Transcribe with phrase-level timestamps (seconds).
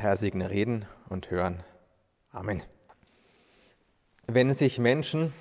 [0.00, 1.62] Herr segne Reden und Hören.
[2.32, 2.62] Amen.
[4.26, 5.34] Wenn sich Menschen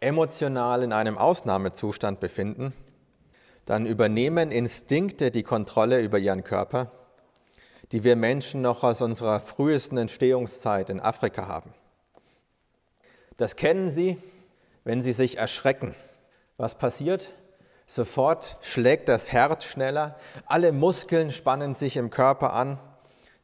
[0.00, 2.72] emotional in einem Ausnahmezustand befinden,
[3.66, 6.90] dann übernehmen Instinkte die Kontrolle über ihren Körper,
[7.92, 11.74] die wir Menschen noch aus unserer frühesten Entstehungszeit in Afrika haben.
[13.36, 14.16] Das kennen Sie,
[14.84, 15.94] wenn Sie sich erschrecken.
[16.56, 17.30] Was passiert?
[17.86, 22.78] Sofort schlägt das Herz schneller, alle Muskeln spannen sich im Körper an.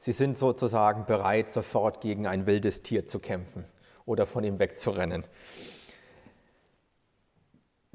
[0.02, 3.64] Sie sind sozusagen bereit, sofort gegen ein wildes Tier zu kämpfen
[4.04, 5.24] oder von ihm wegzurennen.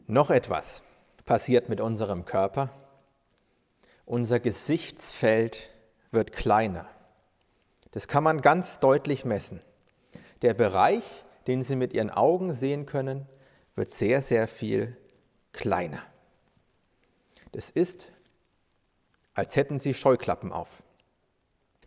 [0.05, 0.84] Noch etwas
[1.25, 2.70] passiert mit unserem Körper.
[4.05, 5.70] Unser Gesichtsfeld
[6.09, 6.88] wird kleiner.
[7.91, 9.59] Das kann man ganz deutlich messen.
[10.43, 13.27] Der Bereich, den Sie mit Ihren Augen sehen können,
[13.76, 14.95] wird sehr, sehr viel
[15.51, 16.03] kleiner.
[17.51, 18.13] Das ist,
[19.34, 20.84] als hätten Sie Scheuklappen auf.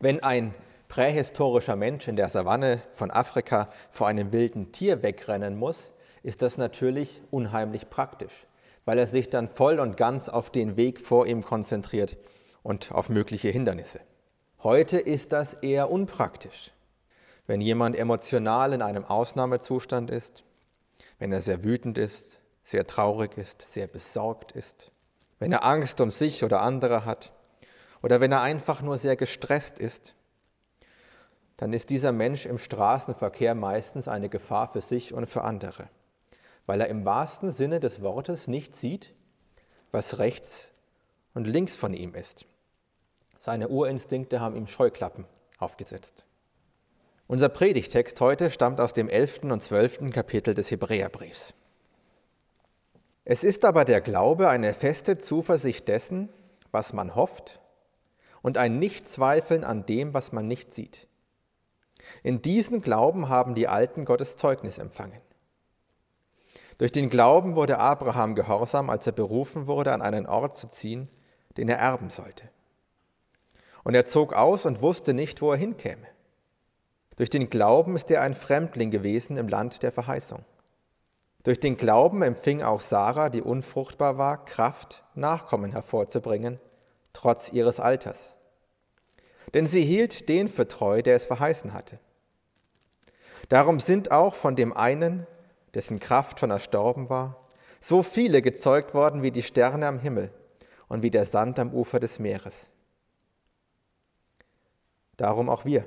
[0.03, 0.55] Wenn ein
[0.89, 5.93] prähistorischer Mensch in der Savanne von Afrika vor einem wilden Tier wegrennen muss,
[6.23, 8.47] ist das natürlich unheimlich praktisch,
[8.87, 12.17] weil er sich dann voll und ganz auf den Weg vor ihm konzentriert
[12.63, 14.01] und auf mögliche Hindernisse.
[14.63, 16.73] Heute ist das eher unpraktisch.
[17.47, 20.45] Wenn jemand emotional in einem Ausnahmezustand ist,
[21.19, 24.93] wenn er sehr wütend ist, sehr traurig ist, sehr besorgt ist,
[25.39, 27.33] wenn er Angst um sich oder andere hat
[28.03, 30.15] oder wenn er einfach nur sehr gestresst ist,
[31.57, 35.89] dann ist dieser Mensch im Straßenverkehr meistens eine Gefahr für sich und für andere
[36.71, 39.13] weil er im wahrsten Sinne des Wortes nicht sieht,
[39.91, 40.71] was rechts
[41.35, 42.47] und links von ihm ist.
[43.39, 45.25] Seine Urinstinkte haben ihm Scheuklappen
[45.59, 46.25] aufgesetzt.
[47.27, 49.41] Unser Predigtext heute stammt aus dem 11.
[49.45, 50.11] und 12.
[50.13, 51.55] Kapitel des Hebräerbriefs.
[53.25, 56.29] Es ist aber der Glaube eine feste Zuversicht dessen,
[56.71, 57.60] was man hofft,
[58.43, 61.07] und ein Nichtzweifeln an dem, was man nicht sieht.
[62.23, 65.21] In diesen Glauben haben die Alten Gottes Zeugnis empfangen.
[66.79, 71.09] Durch den Glauben wurde Abraham gehorsam, als er berufen wurde, an einen Ort zu ziehen,
[71.59, 72.49] den er erben sollte.
[73.85, 76.07] Und er zog aus und wusste nicht, wo er hinkäme.
[77.17, 80.45] Durch den Glauben ist er ein Fremdling gewesen im Land der Verheißung.
[81.43, 86.61] Durch den Glauben empfing auch Sarah, die unfruchtbar war, Kraft, Nachkommen hervorzubringen,
[87.13, 88.37] trotz ihres Alters.
[89.55, 91.99] Denn sie hielt den für treu, der es verheißen hatte.
[93.49, 95.27] Darum sind auch von dem einen,
[95.75, 97.37] dessen Kraft schon erstorben war,
[97.81, 100.31] so viele gezeugt worden wie die Sterne am Himmel
[100.89, 102.71] und wie der Sand am Ufer des Meeres.
[105.17, 105.85] Darum auch wir,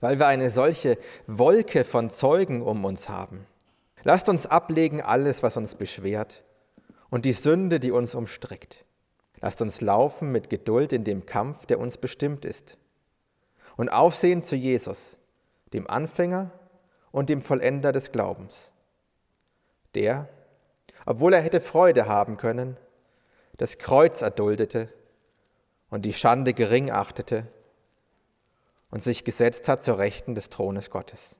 [0.00, 3.46] weil wir eine solche Wolke von Zeugen um uns haben.
[4.04, 6.42] Lasst uns ablegen alles, was uns beschwert
[7.10, 8.84] und die Sünde, die uns umstrickt.
[9.40, 12.78] Lasst uns laufen mit Geduld in dem Kampf, der uns bestimmt ist.
[13.76, 15.16] Und aufsehen zu Jesus,
[15.72, 16.50] dem Anfänger
[17.12, 18.72] und dem Vollender des Glaubens
[19.94, 20.28] der,
[21.06, 22.78] obwohl er hätte Freude haben können,
[23.56, 24.92] das Kreuz erduldete
[25.90, 27.46] und die Schande gering achtete
[28.90, 31.36] und sich gesetzt hat zur Rechten des Thrones Gottes.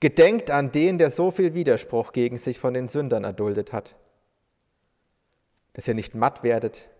[0.00, 3.96] Gedenkt an den, der so viel Widerspruch gegen sich von den Sündern erduldet hat,
[5.72, 6.90] dass ihr nicht matt werdet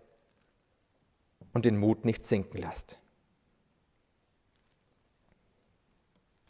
[1.53, 2.99] und den Mut nicht sinken lasst.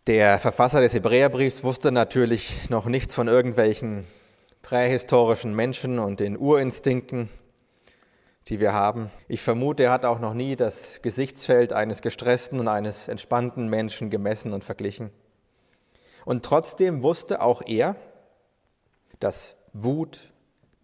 [0.07, 4.07] Der Verfasser des Hebräerbriefs wusste natürlich noch nichts von irgendwelchen
[4.63, 7.29] prähistorischen Menschen und den Urinstinkten,
[8.49, 9.11] die wir haben.
[9.29, 14.11] Ich vermute, er hat auch noch nie das Gesichtsfeld eines gestressten und eines entspannten Menschen
[14.11, 15.11] gemessen und verglichen.
[16.25, 17.97] Und trotzdem wusste auch er,
[19.21, 20.33] dass Wut,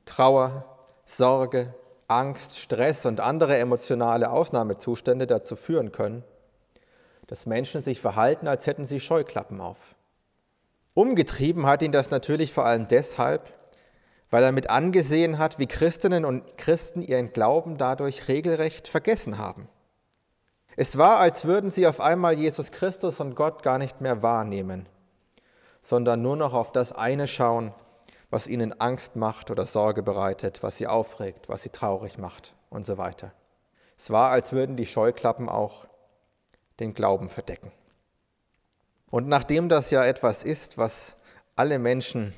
[0.05, 0.76] Trauer,
[1.07, 1.73] Sorge,
[2.09, 6.25] Angst, Stress und andere emotionale Ausnahmezustände dazu führen können,
[7.29, 9.95] dass Menschen sich verhalten, als hätten sie Scheuklappen auf.
[10.95, 13.53] Umgetrieben hat ihn das natürlich vor allem deshalb,
[14.31, 19.69] weil er mit angesehen hat, wie Christinnen und Christen ihren Glauben dadurch regelrecht vergessen haben.
[20.77, 24.89] Es war, als würden sie auf einmal Jesus Christus und Gott gar nicht mehr wahrnehmen,
[25.83, 27.73] sondern nur noch auf das eine schauen,
[28.31, 32.85] was ihnen Angst macht oder Sorge bereitet, was sie aufregt, was sie traurig macht und
[32.85, 33.33] so weiter.
[33.97, 35.87] Es war, als würden die Scheuklappen auch
[36.81, 37.73] den Glauben verdecken.
[39.11, 41.17] Und nachdem das ja etwas ist, was
[41.55, 42.35] alle Menschen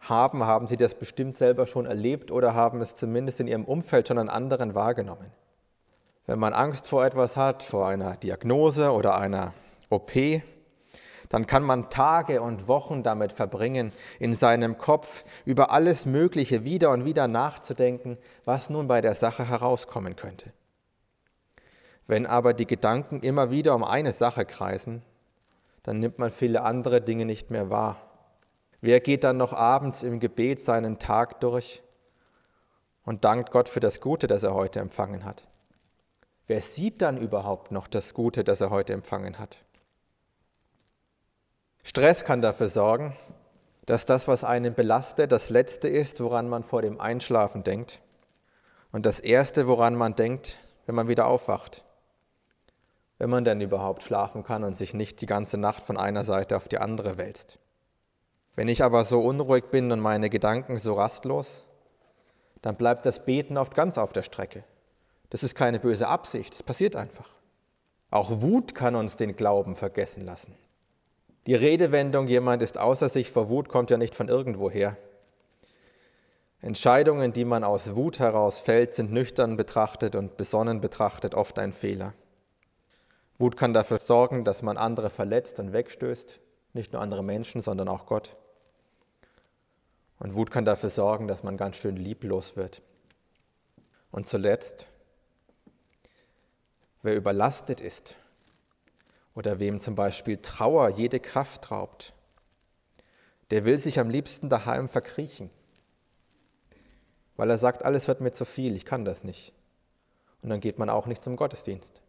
[0.00, 4.08] haben, haben sie das bestimmt selber schon erlebt oder haben es zumindest in ihrem Umfeld
[4.08, 5.32] schon an anderen wahrgenommen.
[6.26, 9.54] Wenn man Angst vor etwas hat, vor einer Diagnose oder einer
[9.88, 10.12] OP,
[11.30, 16.90] dann kann man Tage und Wochen damit verbringen, in seinem Kopf über alles Mögliche wieder
[16.90, 20.52] und wieder nachzudenken, was nun bei der Sache herauskommen könnte.
[22.08, 25.02] Wenn aber die Gedanken immer wieder um eine Sache kreisen,
[25.84, 27.96] dann nimmt man viele andere Dinge nicht mehr wahr.
[28.80, 31.80] Wer geht dann noch abends im Gebet seinen Tag durch
[33.04, 35.46] und dankt Gott für das Gute, das er heute empfangen hat?
[36.48, 39.58] Wer sieht dann überhaupt noch das Gute, das er heute empfangen hat?
[41.82, 43.16] Stress kann dafür sorgen,
[43.86, 48.00] dass das, was einen belastet, das Letzte ist, woran man vor dem Einschlafen denkt
[48.92, 51.84] und das Erste, woran man denkt, wenn man wieder aufwacht.
[53.18, 56.56] Wenn man denn überhaupt schlafen kann und sich nicht die ganze Nacht von einer Seite
[56.56, 57.58] auf die andere wälzt.
[58.56, 61.64] Wenn ich aber so unruhig bin und meine Gedanken so rastlos,
[62.62, 64.64] dann bleibt das Beten oft ganz auf der Strecke.
[65.30, 67.28] Das ist keine böse Absicht, es passiert einfach.
[68.10, 70.54] Auch Wut kann uns den Glauben vergessen lassen.
[71.46, 74.96] Die Redewendung, jemand ist außer sich vor Wut, kommt ja nicht von irgendwoher.
[76.60, 81.72] Entscheidungen, die man aus Wut heraus fällt, sind nüchtern betrachtet und besonnen betrachtet oft ein
[81.72, 82.12] Fehler.
[83.38, 86.38] Wut kann dafür sorgen, dass man andere verletzt und wegstößt,
[86.74, 88.36] nicht nur andere Menschen, sondern auch Gott.
[90.18, 92.82] Und Wut kann dafür sorgen, dass man ganz schön lieblos wird.
[94.10, 94.88] Und zuletzt,
[97.00, 98.16] wer überlastet ist
[99.34, 102.12] oder wem zum Beispiel Trauer jede Kraft raubt,
[103.50, 105.50] der will sich am liebsten daheim verkriechen
[107.40, 109.54] weil er sagt, alles wird mir zu viel, ich kann das nicht.
[110.42, 112.02] Und dann geht man auch nicht zum Gottesdienst.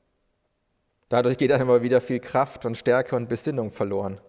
[1.07, 4.19] Dadurch geht dann immer wieder viel Kraft und Stärke und Besinnung verloren,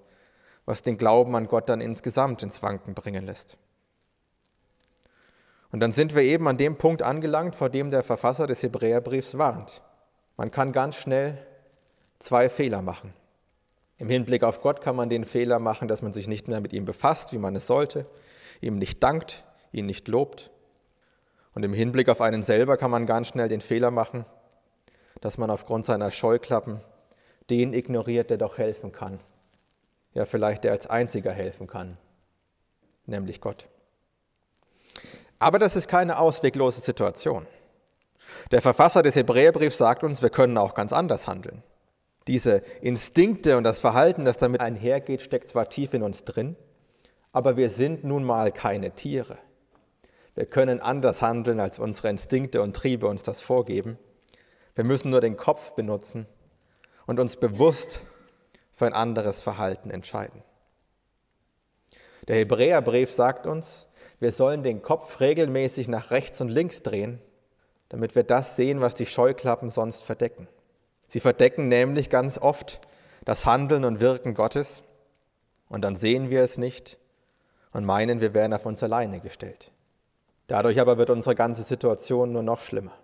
[0.64, 3.58] was den Glauben an Gott dann insgesamt ins Wanken bringen lässt.
[5.72, 9.36] Und dann sind wir eben an dem Punkt angelangt, vor dem der Verfasser des Hebräerbriefs
[9.36, 9.82] warnt.
[10.36, 11.36] Man kann ganz schnell
[12.22, 13.12] zwei Fehler machen.
[13.98, 16.72] Im Hinblick auf Gott kann man den Fehler machen, dass man sich nicht mehr mit
[16.72, 18.06] ihm befasst, wie man es sollte,
[18.60, 20.50] ihm nicht dankt, ihn nicht lobt.
[21.54, 24.24] Und im Hinblick auf einen selber kann man ganz schnell den Fehler machen,
[25.20, 26.80] dass man aufgrund seiner Scheuklappen
[27.50, 29.20] den ignoriert, der doch helfen kann.
[30.14, 31.96] Ja, vielleicht der als einziger helfen kann,
[33.06, 33.66] nämlich Gott.
[35.38, 37.46] Aber das ist keine ausweglose Situation.
[38.50, 41.62] Der Verfasser des Hebräerbriefs sagt uns, wir können auch ganz anders handeln.
[42.26, 46.56] Diese Instinkte und das Verhalten, das damit einhergeht, steckt zwar tief in uns drin,
[47.32, 49.38] aber wir sind nun mal keine Tiere.
[50.34, 53.98] Wir können anders handeln, als unsere Instinkte und Triebe uns das vorgeben.
[54.74, 56.26] Wir müssen nur den Kopf benutzen
[57.06, 58.02] und uns bewusst
[58.72, 60.42] für ein anderes Verhalten entscheiden.
[62.28, 63.86] Der Hebräerbrief sagt uns,
[64.20, 67.20] wir sollen den Kopf regelmäßig nach rechts und links drehen,
[67.88, 70.48] damit wir das sehen, was die Scheuklappen sonst verdecken.
[71.12, 72.80] Sie verdecken nämlich ganz oft
[73.26, 74.82] das Handeln und Wirken Gottes
[75.68, 76.96] und dann sehen wir es nicht
[77.72, 79.72] und meinen, wir wären auf uns alleine gestellt.
[80.46, 82.94] Dadurch aber wird unsere ganze Situation nur noch schlimmer.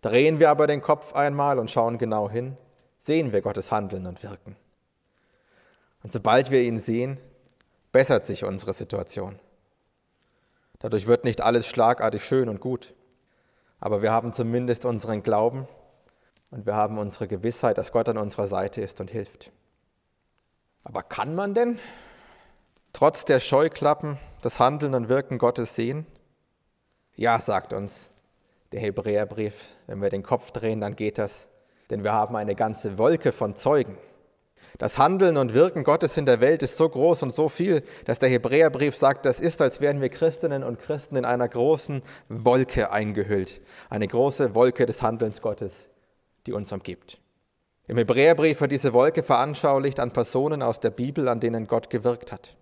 [0.00, 2.56] Drehen wir aber den Kopf einmal und schauen genau hin,
[2.98, 4.56] sehen wir Gottes Handeln und Wirken.
[6.02, 7.18] Und sobald wir ihn sehen,
[7.92, 9.38] bessert sich unsere Situation.
[10.80, 12.94] Dadurch wird nicht alles schlagartig schön und gut,
[13.78, 15.68] aber wir haben zumindest unseren Glauben
[16.52, 19.50] und wir haben unsere Gewissheit, dass Gott an unserer Seite ist und hilft.
[20.84, 21.78] Aber kann man denn
[22.92, 26.06] trotz der Scheuklappen das Handeln und Wirken Gottes sehen?
[27.16, 28.10] Ja, sagt uns
[28.72, 31.48] der Hebräerbrief, wenn wir den Kopf drehen, dann geht das,
[31.90, 33.96] denn wir haben eine ganze Wolke von Zeugen.
[34.78, 38.18] Das Handeln und Wirken Gottes in der Welt ist so groß und so viel, dass
[38.18, 42.90] der Hebräerbrief sagt, das ist, als wären wir Christinnen und Christen in einer großen Wolke
[42.90, 43.60] eingehüllt.
[43.90, 45.88] Eine große Wolke des Handelns Gottes,
[46.46, 47.20] die uns umgibt.
[47.86, 52.32] Im Hebräerbrief wird diese Wolke veranschaulicht an Personen aus der Bibel, an denen Gott gewirkt
[52.32, 52.56] hat.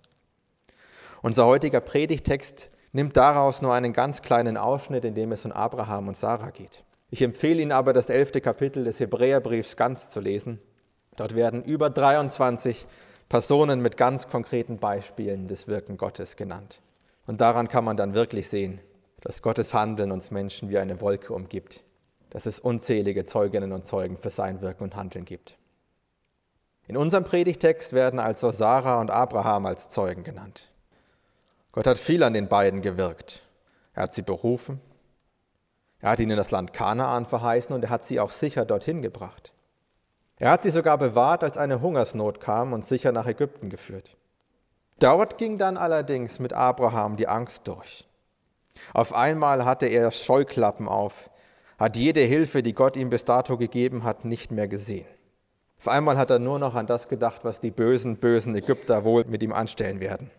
[1.22, 6.08] Unser heutiger Predigtext nimmt daraus nur einen ganz kleinen Ausschnitt, in dem es um Abraham
[6.08, 6.82] und Sarah geht.
[7.10, 10.60] Ich empfehle Ihnen aber, das elfte Kapitel des Hebräerbriefs ganz zu lesen.
[11.16, 12.87] Dort werden über 23
[13.28, 16.80] Personen mit ganz konkreten Beispielen des Wirken Gottes genannt.
[17.26, 18.80] Und daran kann man dann wirklich sehen,
[19.20, 21.82] dass Gottes Handeln uns Menschen wie eine Wolke umgibt,
[22.30, 25.56] dass es unzählige Zeuginnen und Zeugen für sein Wirken und Handeln gibt.
[26.87, 30.70] In unserem Predigtext werden also Sarah und Abraham als Zeugen genannt.
[31.72, 33.42] Gott hat viel an den beiden gewirkt.
[33.94, 34.80] Er hat sie berufen,
[36.00, 39.52] er hat ihnen das Land Kanaan verheißen und er hat sie auch sicher dorthin gebracht.
[40.37, 44.16] Er hat sie sogar bewahrt, als eine Hungersnot kam und sicher nach Ägypten geführt.
[44.99, 48.08] Dort ging dann allerdings mit Abraham die Angst durch.
[48.94, 51.29] Auf einmal hatte er Scheuklappen auf,
[51.80, 55.06] hat jede Hilfe, die Gott ihm bis dato gegeben hat, nicht mehr gesehen.
[55.78, 59.25] Auf einmal hat er nur noch an das gedacht, was die bösen, bösen Ägypter wohl
[59.25, 60.30] mit ihm anstellen werden.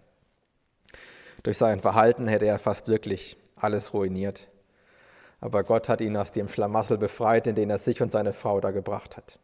[1.41, 4.47] Durch sein Verhalten hätte er fast wirklich alles ruiniert.
[5.39, 8.59] Aber Gott hat ihn aus dem Schlamassel befreit, in den er sich und seine Frau
[8.61, 9.39] da gebracht hat.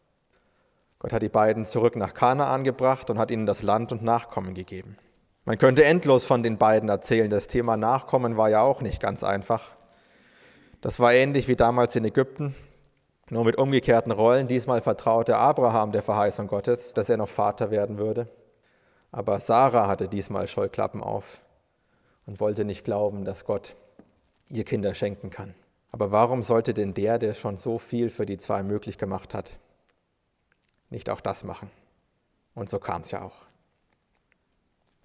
[1.00, 4.54] Gott hat die beiden zurück nach Kanaan gebracht und hat ihnen das Land und Nachkommen
[4.54, 4.98] gegeben.
[5.46, 7.32] Man könnte endlos von den beiden erzählen.
[7.32, 9.77] Das Thema Nachkommen war ja auch nicht ganz einfach.
[10.88, 12.56] Das war ähnlich wie damals in Ägypten,
[13.30, 14.48] nur mit umgekehrten Rollen.
[14.48, 18.30] Diesmal vertraute Abraham der Verheißung Gottes, dass er noch Vater werden würde.
[19.12, 21.42] Aber Sarah hatte diesmal Scheuklappen auf
[22.26, 23.76] und wollte nicht glauben, dass Gott
[24.48, 25.56] ihr Kinder schenken kann.
[25.92, 29.60] Aber warum sollte denn der, der schon so viel für die zwei möglich gemacht hat,
[30.90, 31.70] nicht auch das machen?
[32.56, 33.47] Und so kam es ja auch.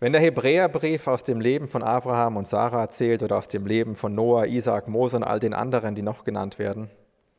[0.03, 3.95] Wenn der Hebräerbrief aus dem Leben von Abraham und Sarah erzählt oder aus dem Leben
[3.95, 6.91] von Noah, Isaac, Mose und all den anderen, die noch genannt werden,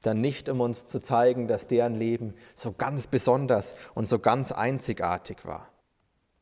[0.01, 4.53] dann nicht, um uns zu zeigen, dass deren Leben so ganz besonders und so ganz
[4.53, 5.67] einzigartig war.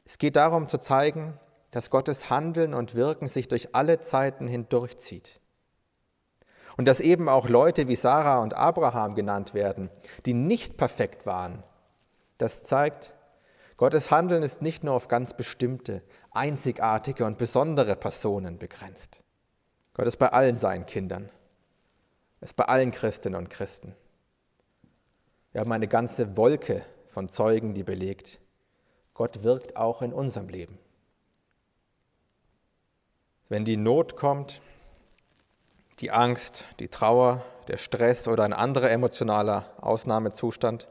[0.05, 1.39] Es geht darum zu zeigen,
[1.71, 5.41] dass Gottes Handeln und Wirken sich durch alle Zeiten hindurchzieht.
[6.77, 9.89] Und dass eben auch Leute wie Sarah und Abraham genannt werden,
[10.27, 11.63] die nicht perfekt waren.
[12.37, 13.15] Das zeigt,
[13.81, 19.23] Gottes Handeln ist nicht nur auf ganz bestimmte, einzigartige und besondere Personen begrenzt.
[19.95, 21.31] Gott ist bei allen seinen Kindern.
[22.41, 23.95] Er ist bei allen Christinnen und Christen.
[25.51, 28.39] Wir haben eine ganze Wolke von Zeugen, die belegt,
[29.15, 30.77] Gott wirkt auch in unserem Leben.
[33.49, 34.61] Wenn die Not kommt,
[36.01, 40.87] die Angst, die Trauer, der Stress oder ein anderer emotionaler Ausnahmezustand,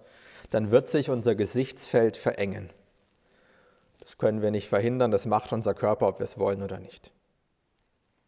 [0.51, 2.73] dann wird sich unser Gesichtsfeld verengen.
[4.01, 7.13] Das können wir nicht verhindern, das macht unser Körper, ob wir es wollen oder nicht.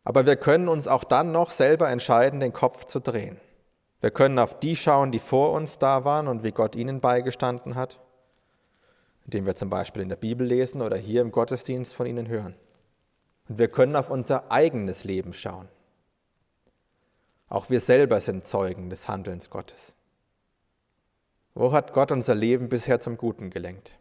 [0.05, 3.41] Aber wir können uns auch dann noch selber entscheiden, den Kopf zu drehen.
[4.01, 7.77] Wir können auf die schauen, die vor uns da waren und wie Gott ihnen beigestanden
[7.77, 8.01] hat
[9.25, 12.55] indem wir zum Beispiel in der Bibel lesen oder hier im Gottesdienst von ihnen hören.
[13.49, 15.69] Und wir können auf unser eigenes Leben schauen.
[17.49, 19.97] Auch wir selber sind Zeugen des Handelns Gottes.
[21.55, 23.99] Wo hat Gott unser Leben bisher zum Guten gelenkt?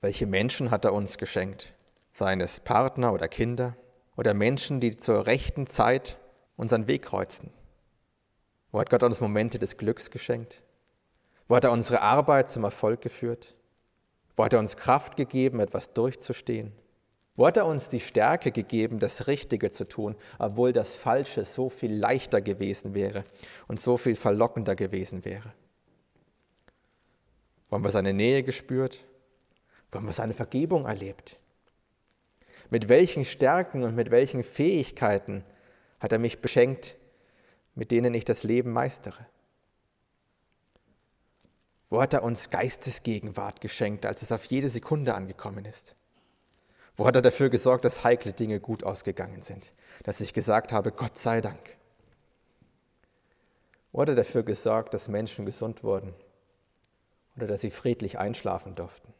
[0.00, 1.74] Welche Menschen hat er uns geschenkt?
[2.12, 3.76] Seien es Partner oder Kinder
[4.16, 6.18] oder Menschen, die zur rechten Zeit
[6.56, 7.50] unseren Weg kreuzen?
[8.70, 10.62] Wo hat Gott uns Momente des Glücks geschenkt?
[11.48, 13.56] Wo hat er unsere Arbeit zum Erfolg geführt?
[14.36, 16.72] Wo hat er uns Kraft gegeben, etwas durchzustehen?
[17.34, 21.68] Wo hat er uns die Stärke gegeben, das Richtige zu tun, obwohl das Falsche so
[21.70, 23.24] viel leichter gewesen wäre
[23.66, 25.52] und so viel verlockender gewesen wäre?
[27.68, 29.04] Wo haben wir seine Nähe gespürt?
[29.90, 31.38] Wo haben wir seine Vergebung erlebt?
[32.70, 35.44] Mit welchen Stärken und mit welchen Fähigkeiten
[36.00, 36.96] hat er mich beschenkt,
[37.74, 39.26] mit denen ich das Leben meistere?
[41.88, 45.94] Wo hat er uns Geistesgegenwart geschenkt, als es auf jede Sekunde angekommen ist?
[46.96, 49.72] Wo hat er dafür gesorgt, dass heikle Dinge gut ausgegangen sind?
[50.02, 51.76] Dass ich gesagt habe, Gott sei Dank.
[53.92, 56.12] Wo hat er dafür gesorgt, dass Menschen gesund wurden?
[57.36, 59.14] Oder dass sie friedlich einschlafen durften?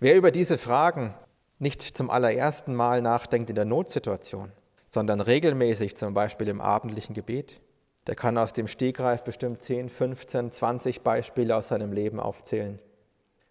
[0.00, 1.14] Wer über diese Fragen
[1.58, 4.52] nicht zum allerersten Mal nachdenkt in der Notsituation,
[4.88, 7.60] sondern regelmäßig zum Beispiel im abendlichen Gebet,
[8.06, 12.80] der kann aus dem Stegreif bestimmt 10, 15, 20 Beispiele aus seinem Leben aufzählen,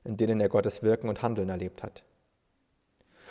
[0.05, 2.03] in denen er Gottes Wirken und Handeln erlebt hat.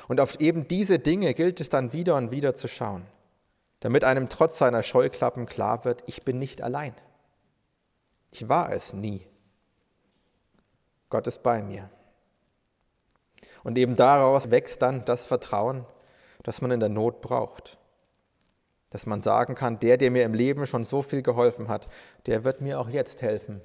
[0.08, 3.06] Und auf eben diese Dinge gilt es dann wieder und wieder zu schauen,
[3.80, 6.94] damit einem trotz seiner Scheuklappen klar wird, ich bin nicht allein.
[8.30, 9.26] Ich war es nie.
[11.08, 11.88] Gott ist bei mir.
[13.62, 15.86] Und eben daraus wächst dann das Vertrauen,
[16.42, 17.78] das man in der Not braucht
[18.90, 21.88] dass man sagen kann, der, der mir im Leben schon so viel geholfen hat,
[22.26, 23.60] der wird mir auch jetzt helfen,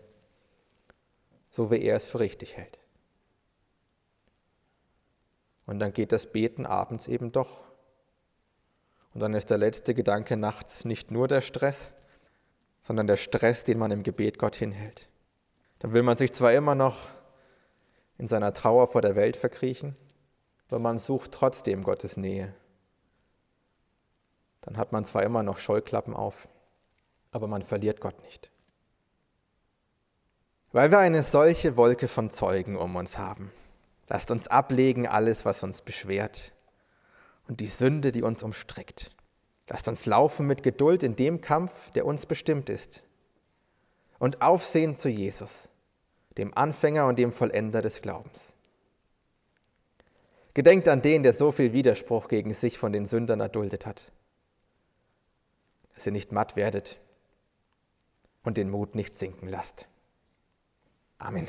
[1.50, 2.80] so wie er es für richtig hält.
[5.66, 7.66] Und dann geht das Beten abends eben doch.
[9.14, 11.94] Und dann ist der letzte Gedanke nachts nicht nur der Stress,
[12.82, 15.08] sondern der Stress, den man im Gebet Gott hinhält.
[15.80, 17.10] Dann will man sich zwar immer noch
[18.22, 19.98] in seiner Trauer vor der Welt verkriechen,
[20.70, 22.54] aber man sucht trotzdem Gottes Nähe
[24.62, 26.48] dann hat man zwar immer noch Scheuklappen auf,
[27.32, 28.52] aber man verliert Gott nicht.
[30.72, 33.52] Weil wir eine solche Wolke von Zeugen um uns haben,
[34.08, 36.54] lasst uns ablegen alles, was uns beschwert
[37.48, 39.14] und die Sünde, die uns umstrickt.
[39.68, 43.04] Lasst uns laufen mit Geduld in dem Kampf, der uns bestimmt ist.
[44.20, 45.70] Und aufsehen zu Jesus,
[46.38, 48.54] dem Anfänger und dem Vollender des Glaubens.
[50.54, 54.12] Gedenkt an den, der so viel Widerspruch gegen sich von den Sündern erduldet hat
[56.02, 56.98] dass ihr nicht matt werdet
[58.42, 59.86] und den Mut nicht sinken lasst.
[61.20, 61.48] Amen.